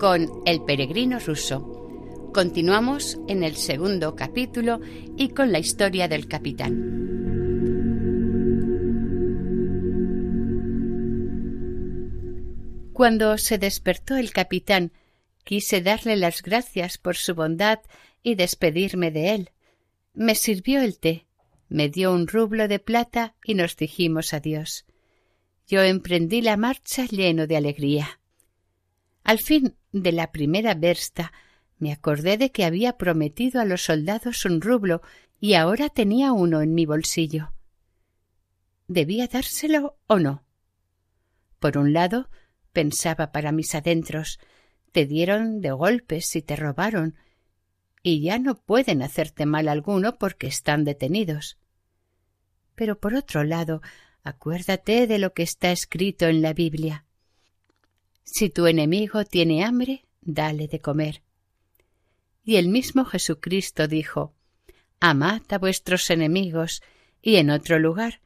con 0.00 0.42
El 0.46 0.64
Peregrino 0.64 1.18
Ruso. 1.18 2.30
Continuamos 2.32 3.18
en 3.28 3.42
el 3.44 3.54
segundo 3.54 4.16
capítulo 4.16 4.80
y 5.18 5.28
con 5.28 5.52
la 5.52 5.58
historia 5.58 6.08
del 6.08 6.26
capitán. 6.26 6.72
Cuando 12.94 13.36
se 13.36 13.58
despertó 13.58 14.16
el 14.16 14.32
capitán, 14.32 14.90
quise 15.44 15.82
darle 15.82 16.16
las 16.16 16.42
gracias 16.42 16.96
por 16.96 17.16
su 17.16 17.34
bondad 17.34 17.80
y 18.22 18.36
despedirme 18.36 19.10
de 19.10 19.34
él. 19.34 19.50
Me 20.14 20.34
sirvió 20.34 20.80
el 20.80 20.98
té, 20.98 21.26
me 21.68 21.90
dio 21.90 22.10
un 22.10 22.26
rublo 22.26 22.68
de 22.68 22.78
plata 22.78 23.34
y 23.44 23.52
nos 23.52 23.76
dijimos 23.76 24.32
adiós 24.32 24.87
yo 25.68 25.82
emprendí 25.82 26.40
la 26.40 26.56
marcha 26.56 27.04
lleno 27.04 27.46
de 27.46 27.58
alegría. 27.58 28.20
Al 29.22 29.38
fin 29.38 29.76
de 29.92 30.12
la 30.12 30.32
primera 30.32 30.74
versta 30.74 31.30
me 31.78 31.92
acordé 31.92 32.38
de 32.38 32.50
que 32.50 32.64
había 32.64 32.96
prometido 32.96 33.60
a 33.60 33.66
los 33.66 33.82
soldados 33.82 34.46
un 34.46 34.62
rublo 34.62 35.02
y 35.38 35.54
ahora 35.54 35.90
tenía 35.90 36.32
uno 36.32 36.62
en 36.62 36.74
mi 36.74 36.86
bolsillo. 36.86 37.52
¿Debía 38.88 39.28
dárselo 39.28 39.98
o 40.06 40.18
no? 40.18 40.42
Por 41.58 41.76
un 41.76 41.92
lado, 41.92 42.30
pensaba 42.72 43.30
para 43.30 43.52
mis 43.52 43.74
adentros, 43.74 44.40
te 44.92 45.04
dieron 45.04 45.60
de 45.60 45.70
golpes 45.72 46.34
y 46.34 46.40
te 46.40 46.56
robaron, 46.56 47.16
y 48.02 48.22
ya 48.22 48.38
no 48.38 48.58
pueden 48.58 49.02
hacerte 49.02 49.44
mal 49.44 49.68
alguno 49.68 50.16
porque 50.16 50.46
están 50.46 50.84
detenidos. 50.84 51.58
Pero 52.74 52.98
por 52.98 53.14
otro 53.14 53.44
lado, 53.44 53.82
acuérdate 54.28 55.06
de 55.06 55.18
lo 55.18 55.32
que 55.32 55.42
está 55.42 55.72
escrito 55.72 56.26
en 56.26 56.42
la 56.42 56.52
Biblia. 56.52 57.04
Si 58.24 58.50
tu 58.50 58.66
enemigo 58.66 59.24
tiene 59.24 59.64
hambre, 59.64 60.04
dale 60.20 60.68
de 60.68 60.80
comer. 60.80 61.22
Y 62.44 62.56
el 62.56 62.68
mismo 62.68 63.04
Jesucristo 63.04 63.88
dijo, 63.88 64.34
Amad 65.00 65.42
a 65.50 65.58
vuestros 65.58 66.10
enemigos, 66.10 66.82
y 67.22 67.36
en 67.36 67.50
otro 67.50 67.78
lugar, 67.78 68.20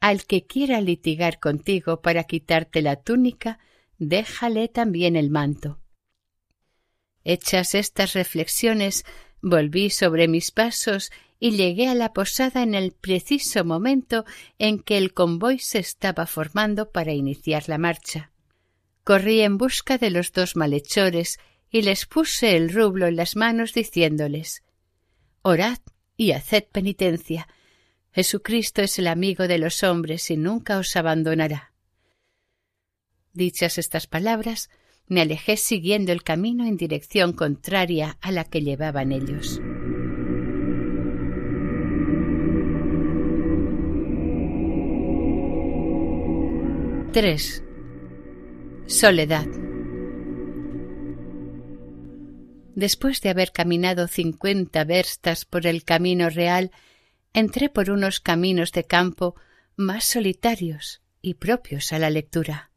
al 0.00 0.24
que 0.24 0.46
quiera 0.46 0.80
litigar 0.80 1.38
contigo 1.38 2.00
para 2.00 2.24
quitarte 2.24 2.82
la 2.82 2.96
túnica, 2.96 3.58
déjale 3.98 4.68
también 4.68 5.16
el 5.16 5.30
manto. 5.30 5.80
Hechas 7.24 7.74
estas 7.74 8.14
reflexiones, 8.14 9.04
volví 9.42 9.90
sobre 9.90 10.28
mis 10.28 10.50
pasos 10.50 11.10
y 11.38 11.50
llegué 11.50 11.88
a 11.88 11.94
la 11.94 12.12
posada 12.12 12.62
en 12.62 12.74
el 12.74 12.92
preciso 12.92 13.64
momento 13.64 14.24
en 14.58 14.78
que 14.78 14.96
el 14.96 15.12
convoy 15.12 15.58
se 15.58 15.80
estaba 15.80 16.26
formando 16.26 16.90
para 16.92 17.12
iniciar 17.12 17.68
la 17.68 17.78
marcha. 17.78 18.30
Corrí 19.02 19.40
en 19.40 19.58
busca 19.58 19.98
de 19.98 20.10
los 20.10 20.32
dos 20.32 20.54
malhechores 20.54 21.40
y 21.68 21.82
les 21.82 22.06
puse 22.06 22.56
el 22.56 22.72
rublo 22.72 23.08
en 23.08 23.16
las 23.16 23.34
manos 23.34 23.74
diciéndoles 23.74 24.62
Orad 25.42 25.78
y 26.16 26.30
haced 26.30 26.64
penitencia. 26.70 27.48
Jesucristo 28.12 28.82
es 28.82 29.00
el 29.00 29.08
amigo 29.08 29.48
de 29.48 29.58
los 29.58 29.82
hombres 29.82 30.30
y 30.30 30.36
nunca 30.36 30.78
os 30.78 30.94
abandonará. 30.94 31.72
Dichas 33.32 33.78
estas 33.78 34.06
palabras, 34.06 34.70
me 35.06 35.20
alejé 35.20 35.56
siguiendo 35.56 36.12
el 36.12 36.22
camino 36.22 36.66
en 36.66 36.76
dirección 36.76 37.32
contraria 37.32 38.16
a 38.20 38.32
la 38.32 38.44
que 38.44 38.62
llevaban 38.62 39.12
ellos. 39.12 39.60
Tres. 47.12 47.62
Soledad. 48.86 49.46
Después 52.74 53.20
de 53.20 53.28
haber 53.28 53.52
caminado 53.52 54.08
cincuenta 54.08 54.84
verstas 54.84 55.44
por 55.44 55.66
el 55.66 55.84
camino 55.84 56.30
real, 56.30 56.70
entré 57.34 57.68
por 57.68 57.90
unos 57.90 58.20
caminos 58.20 58.72
de 58.72 58.84
campo 58.84 59.34
más 59.76 60.04
solitarios 60.06 61.02
y 61.20 61.34
propios 61.34 61.92
a 61.92 61.98
la 61.98 62.08
lectura. 62.08 62.71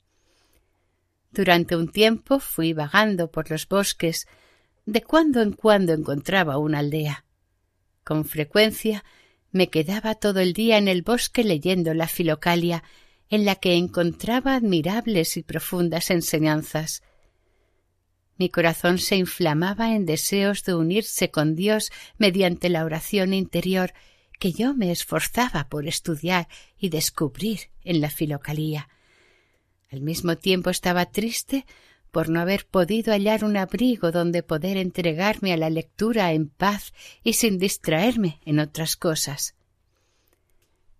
Durante 1.35 1.75
un 1.75 1.89
tiempo 1.89 2.39
fui 2.39 2.71
vagando 2.71 3.29
por 3.29 3.51
los 3.51 3.67
bosques, 3.67 4.25
de 4.85 5.01
cuando 5.01 5.41
en 5.41 5.51
cuando 5.51 5.91
encontraba 5.91 6.57
una 6.57 6.79
aldea. 6.79 7.25
Con 8.05 8.23
frecuencia 8.23 9.03
me 9.51 9.69
quedaba 9.69 10.15
todo 10.15 10.39
el 10.39 10.53
día 10.53 10.77
en 10.77 10.87
el 10.87 11.01
bosque 11.01 11.43
leyendo 11.43 11.93
la 11.93 12.07
filocalia, 12.07 12.83
en 13.29 13.43
la 13.43 13.55
que 13.55 13.75
encontraba 13.75 14.55
admirables 14.55 15.35
y 15.35 15.43
profundas 15.43 16.09
enseñanzas. 16.09 17.03
Mi 18.37 18.47
corazón 18.47 18.97
se 18.97 19.17
inflamaba 19.17 19.93
en 19.93 20.05
deseos 20.05 20.63
de 20.63 20.73
unirse 20.73 21.31
con 21.31 21.53
Dios 21.53 21.91
mediante 22.17 22.69
la 22.69 22.85
oración 22.85 23.33
interior 23.33 23.93
que 24.39 24.53
yo 24.53 24.73
me 24.73 24.89
esforzaba 24.89 25.67
por 25.67 25.85
estudiar 25.85 26.47
y 26.77 26.87
descubrir 26.87 27.71
en 27.83 27.99
la 27.99 28.09
filocalía. 28.09 28.87
Al 29.95 30.01
mismo 30.01 30.35
tiempo 30.35 30.69
estaba 30.71 31.05
triste 31.05 31.65
por 32.11 32.27
no 32.27 32.41
haber 32.41 32.67
podido 32.67 33.13
hallar 33.13 33.45
un 33.45 33.55
abrigo 33.55 34.11
donde 34.11 34.43
poder 34.43 34.75
entregarme 34.75 35.53
a 35.53 35.57
la 35.57 35.69
lectura 35.69 36.33
en 36.33 36.49
paz 36.49 36.93
y 37.23 37.31
sin 37.31 37.59
distraerme 37.59 38.41
en 38.43 38.59
otras 38.59 38.97
cosas. 38.97 39.55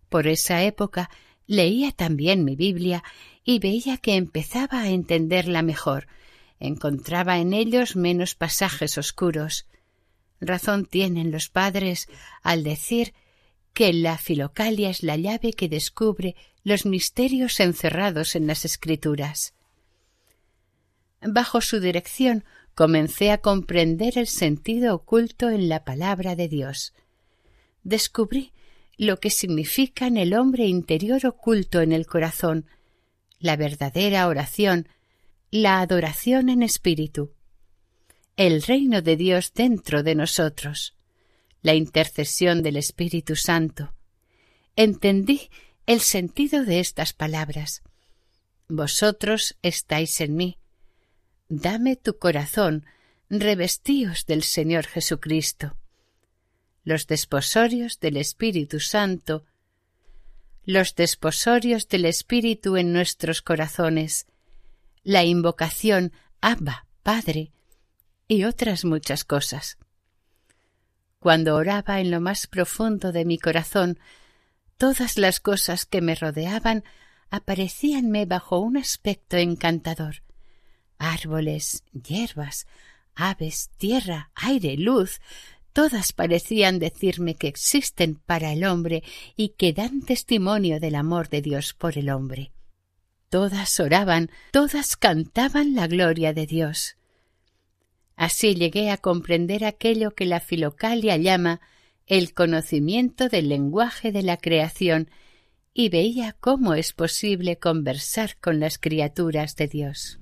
Por 0.07 0.27
esa 0.27 0.63
época 0.63 1.09
leía 1.45 1.91
también 1.91 2.45
mi 2.45 2.55
Biblia 2.55 3.03
y 3.43 3.59
veía 3.59 3.97
que 3.97 4.15
empezaba 4.15 4.83
a 4.83 4.89
entenderla 4.89 5.61
mejor, 5.61 6.07
encontraba 6.61 7.39
en 7.39 7.51
ellos 7.51 7.97
menos 7.97 8.33
pasajes 8.33 8.97
oscuros. 8.97 9.67
Razón 10.39 10.85
tienen 10.85 11.31
los 11.31 11.49
padres 11.49 12.07
al 12.43 12.63
decir 12.63 13.13
que 13.75 13.91
la 13.91 14.17
filocalia 14.17 14.89
es 14.89 15.03
la 15.03 15.17
llave 15.17 15.51
que 15.51 15.67
descubre 15.67 16.35
los 16.63 16.85
misterios 16.85 17.59
encerrados 17.59 18.35
en 18.35 18.47
las 18.47 18.63
escrituras. 18.63 19.53
Bajo 21.21 21.59
su 21.59 21.81
dirección 21.81 22.45
comencé 22.73 23.31
a 23.31 23.39
comprender 23.39 24.17
el 24.17 24.27
sentido 24.27 24.95
oculto 24.95 25.49
en 25.49 25.67
la 25.67 25.83
palabra 25.83 26.37
de 26.37 26.47
Dios. 26.47 26.93
Descubrí 27.83 28.53
lo 28.97 29.19
que 29.19 29.29
significa 29.29 30.07
en 30.07 30.15
el 30.15 30.33
hombre 30.33 30.67
interior 30.67 31.25
oculto 31.25 31.81
en 31.81 31.91
el 31.91 32.07
corazón, 32.07 32.67
la 33.39 33.57
verdadera 33.57 34.27
oración, 34.27 34.87
la 35.51 35.81
adoración 35.81 36.47
en 36.47 36.63
espíritu, 36.63 37.33
el 38.37 38.61
reino 38.61 39.01
de 39.01 39.17
Dios 39.17 39.51
dentro 39.53 40.01
de 40.01 40.15
nosotros 40.15 40.95
la 41.65 41.73
intercesión 41.73 42.61
del 42.61 42.77
Espíritu 42.77 43.35
Santo. 43.35 43.91
Entendí 44.75 45.49
el 45.87 45.99
sentido 45.99 46.63
de 46.63 46.79
estas 46.79 47.11
palabras. 47.11 47.81
Vosotros 48.67 49.57
estáis 49.63 50.21
en 50.21 50.35
mí. 50.35 50.59
Dame 51.49 51.95
tu 51.95 52.19
corazón, 52.19 52.85
revestíos 53.31 54.27
del 54.27 54.43
Señor 54.43 54.85
Jesucristo. 54.85 55.75
Los 56.83 57.07
desposorios 57.07 57.99
del 57.99 58.17
Espíritu 58.17 58.79
Santo, 58.79 59.43
los 60.65 60.93
desposorios 60.93 61.87
del 61.87 62.05
Espíritu 62.05 62.77
en 62.77 62.93
nuestros 62.93 63.41
corazones, 63.41 64.27
la 65.01 65.23
invocación 65.23 66.13
Abba, 66.41 66.85
Padre, 67.01 67.51
y 68.27 68.43
otras 68.43 68.85
muchas 68.85 69.23
cosas. 69.23 69.79
Cuando 71.25 71.55
oraba 71.55 72.01
en 72.01 72.11
lo 72.11 72.21
más 72.21 72.45
profundo 72.45 73.11
de 73.11 73.25
mi 73.25 73.39
corazón, 73.39 73.97
todas 74.77 75.17
las 75.17 75.39
cosas 75.39 75.87
que 75.87 75.99
me 75.99 76.13
rodeaban 76.13 76.83
aparecíanme 77.31 78.27
bajo 78.27 78.59
un 78.59 78.77
aspecto 78.77 79.35
encantador. 79.35 80.21
Árboles, 80.99 81.83
hierbas, 81.93 82.67
aves, 83.15 83.71
tierra, 83.77 84.29
aire, 84.35 84.77
luz, 84.77 85.19
todas 85.73 86.13
parecían 86.13 86.77
decirme 86.77 87.33
que 87.33 87.47
existen 87.47 88.21
para 88.23 88.53
el 88.53 88.63
hombre 88.63 89.01
y 89.35 89.55
que 89.57 89.73
dan 89.73 90.01
testimonio 90.03 90.79
del 90.79 90.93
amor 90.93 91.29
de 91.29 91.41
Dios 91.41 91.73
por 91.73 91.97
el 91.97 92.11
hombre. 92.11 92.51
Todas 93.29 93.79
oraban, 93.79 94.29
todas 94.51 94.95
cantaban 94.95 95.73
la 95.73 95.87
gloria 95.87 96.33
de 96.33 96.45
Dios. 96.45 96.97
Así 98.15 98.55
llegué 98.55 98.91
a 98.91 98.97
comprender 98.97 99.65
aquello 99.65 100.11
que 100.11 100.25
la 100.25 100.39
filocalia 100.39 101.17
llama 101.17 101.61
el 102.07 102.33
conocimiento 102.33 103.29
del 103.29 103.49
lenguaje 103.49 104.11
de 104.11 104.23
la 104.23 104.37
creación 104.37 105.09
y 105.73 105.89
veía 105.89 106.33
cómo 106.39 106.73
es 106.73 106.93
posible 106.93 107.57
conversar 107.57 108.37
con 108.39 108.59
las 108.59 108.77
criaturas 108.77 109.55
de 109.55 109.67
Dios. 109.67 110.19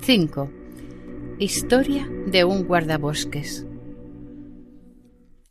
Cinco. 0.00 0.50
Historia 1.38 2.08
de 2.26 2.44
un 2.44 2.64
guardabosques. 2.64 3.66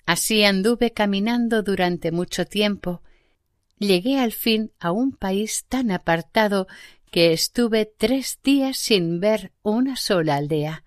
Así 0.06 0.44
anduve 0.44 0.92
caminando 0.92 1.62
durante 1.64 2.12
mucho 2.12 2.46
tiempo 2.46 3.02
llegué 3.82 4.20
al 4.20 4.32
fin 4.32 4.72
a 4.80 4.92
un 4.92 5.12
país 5.12 5.66
tan 5.68 5.92
apartado 5.92 6.68
que 7.10 7.34
estuve 7.34 7.86
tres 7.86 8.40
días 8.44 8.78
sin 8.78 9.20
ver 9.20 9.52
una 9.64 9.96
sola 9.96 10.36
aldea. 10.36 10.86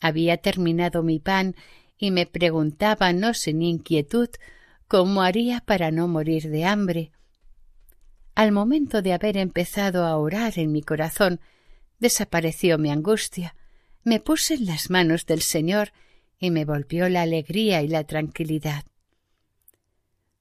Había 0.00 0.36
terminado 0.36 1.02
mi 1.02 1.18
pan 1.18 1.56
y 1.96 2.10
me 2.10 2.26
preguntaba 2.26 3.12
no 3.12 3.32
sin 3.32 3.62
inquietud 3.62 4.28
cómo 4.86 5.22
haría 5.22 5.60
para 5.60 5.90
no 5.90 6.08
morir 6.08 6.50
de 6.50 6.66
hambre. 6.66 7.10
Al 8.34 8.52
momento 8.52 9.02
de 9.02 9.14
haber 9.14 9.38
empezado 9.38 10.04
a 10.04 10.16
orar 10.18 10.58
en 10.58 10.70
mi 10.70 10.82
corazón, 10.82 11.40
desapareció 11.98 12.78
mi 12.78 12.90
angustia, 12.90 13.56
me 14.04 14.20
puse 14.20 14.54
en 14.54 14.66
las 14.66 14.90
manos 14.90 15.26
del 15.26 15.40
Señor 15.40 15.92
y 16.38 16.50
me 16.50 16.64
volvió 16.64 17.08
la 17.08 17.22
alegría 17.22 17.82
y 17.82 17.88
la 17.88 18.04
tranquilidad. 18.04 18.84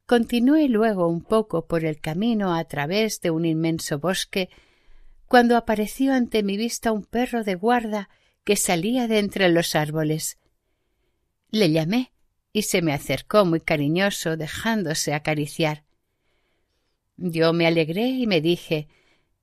Continué 0.08 0.70
luego 0.70 1.10
un 1.10 1.22
poco 1.22 1.68
por 1.68 1.84
el 1.84 2.00
camino 2.00 2.56
a 2.56 2.64
través 2.64 3.20
de 3.20 3.30
un 3.30 3.44
inmenso 3.44 4.00
bosque, 4.00 4.48
cuando 5.26 5.58
apareció 5.58 6.14
ante 6.14 6.44
mi 6.44 6.56
vista 6.56 6.94
un 6.94 7.04
perro 7.04 7.44
de 7.44 7.56
guarda 7.56 8.08
que 8.46 8.56
salía 8.56 9.10
de 9.10 9.20
entre 9.20 9.50
los 9.50 9.76
árboles. 9.76 10.38
Le 11.52 11.72
llamé 11.72 12.14
y 12.54 12.62
se 12.62 12.82
me 12.82 12.94
acercó 12.94 13.44
muy 13.44 13.60
cariñoso, 13.60 14.38
dejándose 14.38 15.14
acariciar. 15.14 15.84
Yo 17.18 17.52
me 17.52 17.68
alegré 17.68 18.08
y 18.08 18.28
me 18.28 18.40
dije 18.40 18.88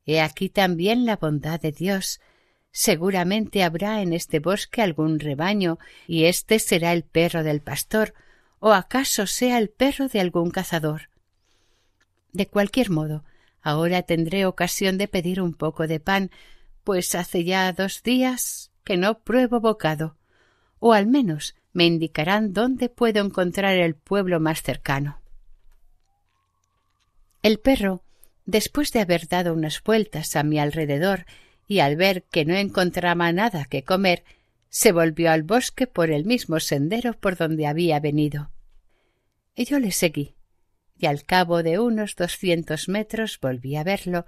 He 0.06 0.22
aquí 0.22 0.48
también 0.48 1.04
la 1.04 1.16
bondad 1.16 1.60
de 1.60 1.72
Dios. 1.72 2.20
Seguramente 2.70 3.62
habrá 3.64 4.00
en 4.00 4.14
este 4.14 4.38
bosque 4.38 4.80
algún 4.80 5.20
rebaño, 5.20 5.78
y 6.06 6.24
éste 6.24 6.58
será 6.58 6.94
el 6.94 7.04
perro 7.04 7.42
del 7.42 7.60
pastor, 7.60 8.14
o 8.60 8.72
acaso 8.72 9.26
sea 9.26 9.58
el 9.58 9.68
perro 9.68 10.08
de 10.08 10.20
algún 10.20 10.50
cazador. 10.50 11.10
De 12.32 12.46
cualquier 12.46 12.90
modo, 12.90 13.24
ahora 13.62 14.02
tendré 14.02 14.46
ocasión 14.46 14.98
de 14.98 15.08
pedir 15.08 15.40
un 15.40 15.54
poco 15.54 15.86
de 15.86 16.00
pan, 16.00 16.30
pues 16.82 17.14
hace 17.14 17.44
ya 17.44 17.72
dos 17.72 18.02
días 18.02 18.70
que 18.84 18.96
no 18.96 19.20
pruebo 19.20 19.60
bocado, 19.60 20.16
o 20.78 20.92
al 20.92 21.06
menos 21.06 21.54
me 21.72 21.86
indicarán 21.86 22.52
dónde 22.52 22.88
puedo 22.88 23.24
encontrar 23.24 23.76
el 23.76 23.94
pueblo 23.94 24.40
más 24.40 24.62
cercano. 24.62 25.20
El 27.42 27.58
perro, 27.58 28.02
después 28.46 28.92
de 28.92 29.00
haber 29.00 29.28
dado 29.28 29.52
unas 29.52 29.82
vueltas 29.82 30.36
a 30.36 30.42
mi 30.42 30.58
alrededor 30.58 31.26
y 31.66 31.80
al 31.80 31.96
ver 31.96 32.24
que 32.24 32.44
no 32.44 32.54
encontraba 32.54 33.32
nada 33.32 33.64
que 33.64 33.84
comer, 33.84 34.24
se 34.74 34.90
volvió 34.90 35.30
al 35.30 35.44
bosque 35.44 35.86
por 35.86 36.10
el 36.10 36.24
mismo 36.24 36.58
sendero 36.58 37.12
por 37.12 37.36
donde 37.36 37.68
había 37.68 38.00
venido. 38.00 38.50
Yo 39.54 39.78
le 39.78 39.92
seguí, 39.92 40.34
y 40.98 41.06
al 41.06 41.22
cabo 41.22 41.62
de 41.62 41.78
unos 41.78 42.16
doscientos 42.16 42.88
metros 42.88 43.38
volví 43.40 43.76
a 43.76 43.84
verlo, 43.84 44.26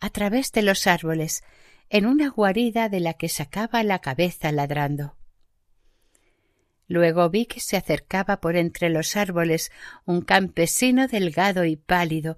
a 0.00 0.10
través 0.10 0.50
de 0.50 0.62
los 0.62 0.88
árboles, 0.88 1.44
en 1.90 2.06
una 2.06 2.28
guarida 2.28 2.88
de 2.88 2.98
la 2.98 3.14
que 3.14 3.28
sacaba 3.28 3.84
la 3.84 4.00
cabeza 4.00 4.50
ladrando. 4.50 5.16
Luego 6.88 7.30
vi 7.30 7.46
que 7.46 7.60
se 7.60 7.76
acercaba 7.76 8.40
por 8.40 8.56
entre 8.56 8.90
los 8.90 9.14
árboles 9.14 9.70
un 10.06 10.22
campesino 10.22 11.06
delgado 11.06 11.64
y 11.64 11.76
pálido, 11.76 12.36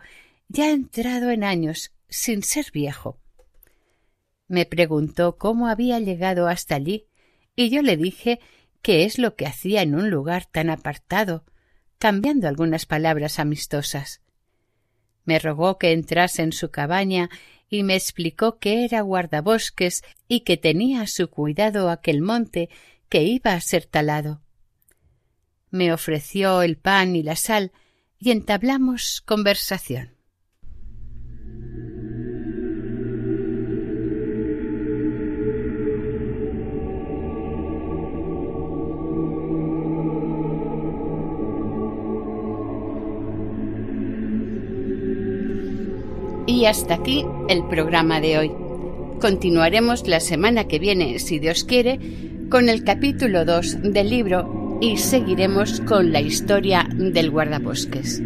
ya 0.49 0.69
entrado 0.69 1.31
en 1.31 1.43
años, 1.43 1.95
sin 2.11 2.43
ser 2.43 2.71
viejo. 2.71 3.19
Me 4.47 4.67
preguntó 4.67 5.39
cómo 5.39 5.69
había 5.69 5.99
llegado 6.01 6.49
hasta 6.49 6.75
allí, 6.75 7.09
y 7.57 7.71
yo 7.71 7.83
le 7.83 7.97
dije 7.97 8.39
qué 8.83 9.05
es 9.05 9.19
lo 9.19 9.35
que 9.35 9.47
hacía 9.47 9.83
en 9.83 9.95
un 9.95 10.11
lugar 10.11 10.47
tan 10.47 10.71
apartado, 10.71 11.45
cambiando 11.99 12.47
algunas 12.47 12.87
palabras 12.87 13.39
amistosas. 13.39 14.21
Me 15.25 15.39
rogó 15.39 15.79
que 15.79 15.93
entrase 15.93 16.43
en 16.43 16.53
su 16.53 16.71
cabaña 16.71 17.31
y 17.69 17.83
me 17.83 17.97
explicó 17.97 18.59
que 18.59 18.85
era 18.85 19.01
guardabosques 19.01 20.05
y 20.29 20.41
que 20.41 20.57
tenía 20.57 21.01
a 21.01 21.07
su 21.07 21.29
cuidado 21.29 21.91
aquel 21.91 22.23
monte 22.23 22.69
que 23.09 23.25
iba 23.25 23.55
a 23.55 23.61
ser 23.61 23.87
talado. 23.87 24.41
Me 25.71 25.93
ofreció 25.93 26.63
el 26.63 26.77
pan 26.77 27.17
y 27.17 27.23
la 27.23 27.35
sal 27.35 27.73
y 28.19 28.31
entablamos 28.31 29.23
conversación. 29.23 30.16
Y 46.57 46.65
hasta 46.65 46.95
aquí 46.95 47.23
el 47.51 47.65
programa 47.69 48.19
de 48.19 48.39
hoy. 48.39 48.51
Continuaremos 49.21 50.09
la 50.09 50.21
semana 50.21 50.67
que 50.67 50.79
viene, 50.79 51.19
si 51.19 51.39
Dios 51.39 51.65
quiere, 51.65 52.01
con 52.49 52.71
el 52.71 52.83
capítulo 52.83 53.45
2 53.45 53.83
del 53.83 54.09
libro 54.09 54.79
y 54.81 54.97
seguiremos 54.97 55.83
con 55.83 56.13
la 56.13 56.23
historia 56.23 56.89
del 56.95 57.31
guardabosques. 57.31 58.23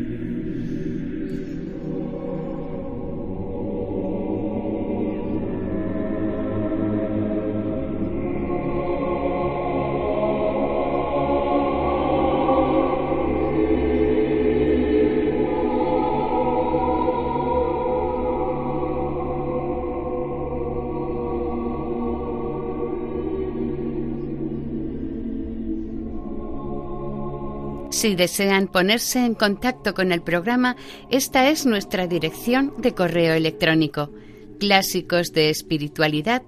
Si 28.01 28.15
desean 28.15 28.67
ponerse 28.69 29.19
en 29.19 29.35
contacto 29.35 29.93
con 29.93 30.11
el 30.11 30.23
programa, 30.23 30.75
esta 31.11 31.51
es 31.51 31.67
nuestra 31.67 32.07
dirección 32.07 32.73
de 32.79 32.95
correo 32.95 33.35
electrónico 33.35 34.11
clásicos 34.59 35.35
espiritualidad 35.51 36.41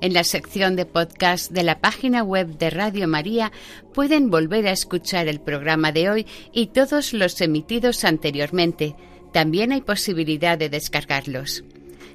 En 0.00 0.12
la 0.12 0.24
sección 0.24 0.74
de 0.74 0.86
podcast 0.86 1.52
de 1.52 1.62
la 1.62 1.78
página 1.78 2.24
web 2.24 2.58
de 2.58 2.70
Radio 2.70 3.06
María 3.06 3.52
pueden 3.94 4.28
volver 4.28 4.66
a 4.66 4.72
escuchar 4.72 5.28
el 5.28 5.40
programa 5.40 5.92
de 5.92 6.10
hoy 6.10 6.26
y 6.52 6.72
todos 6.72 7.12
los 7.12 7.40
emitidos 7.40 8.04
anteriormente. 8.04 8.96
También 9.32 9.70
hay 9.70 9.82
posibilidad 9.82 10.58
de 10.58 10.68
descargarlos. 10.68 11.62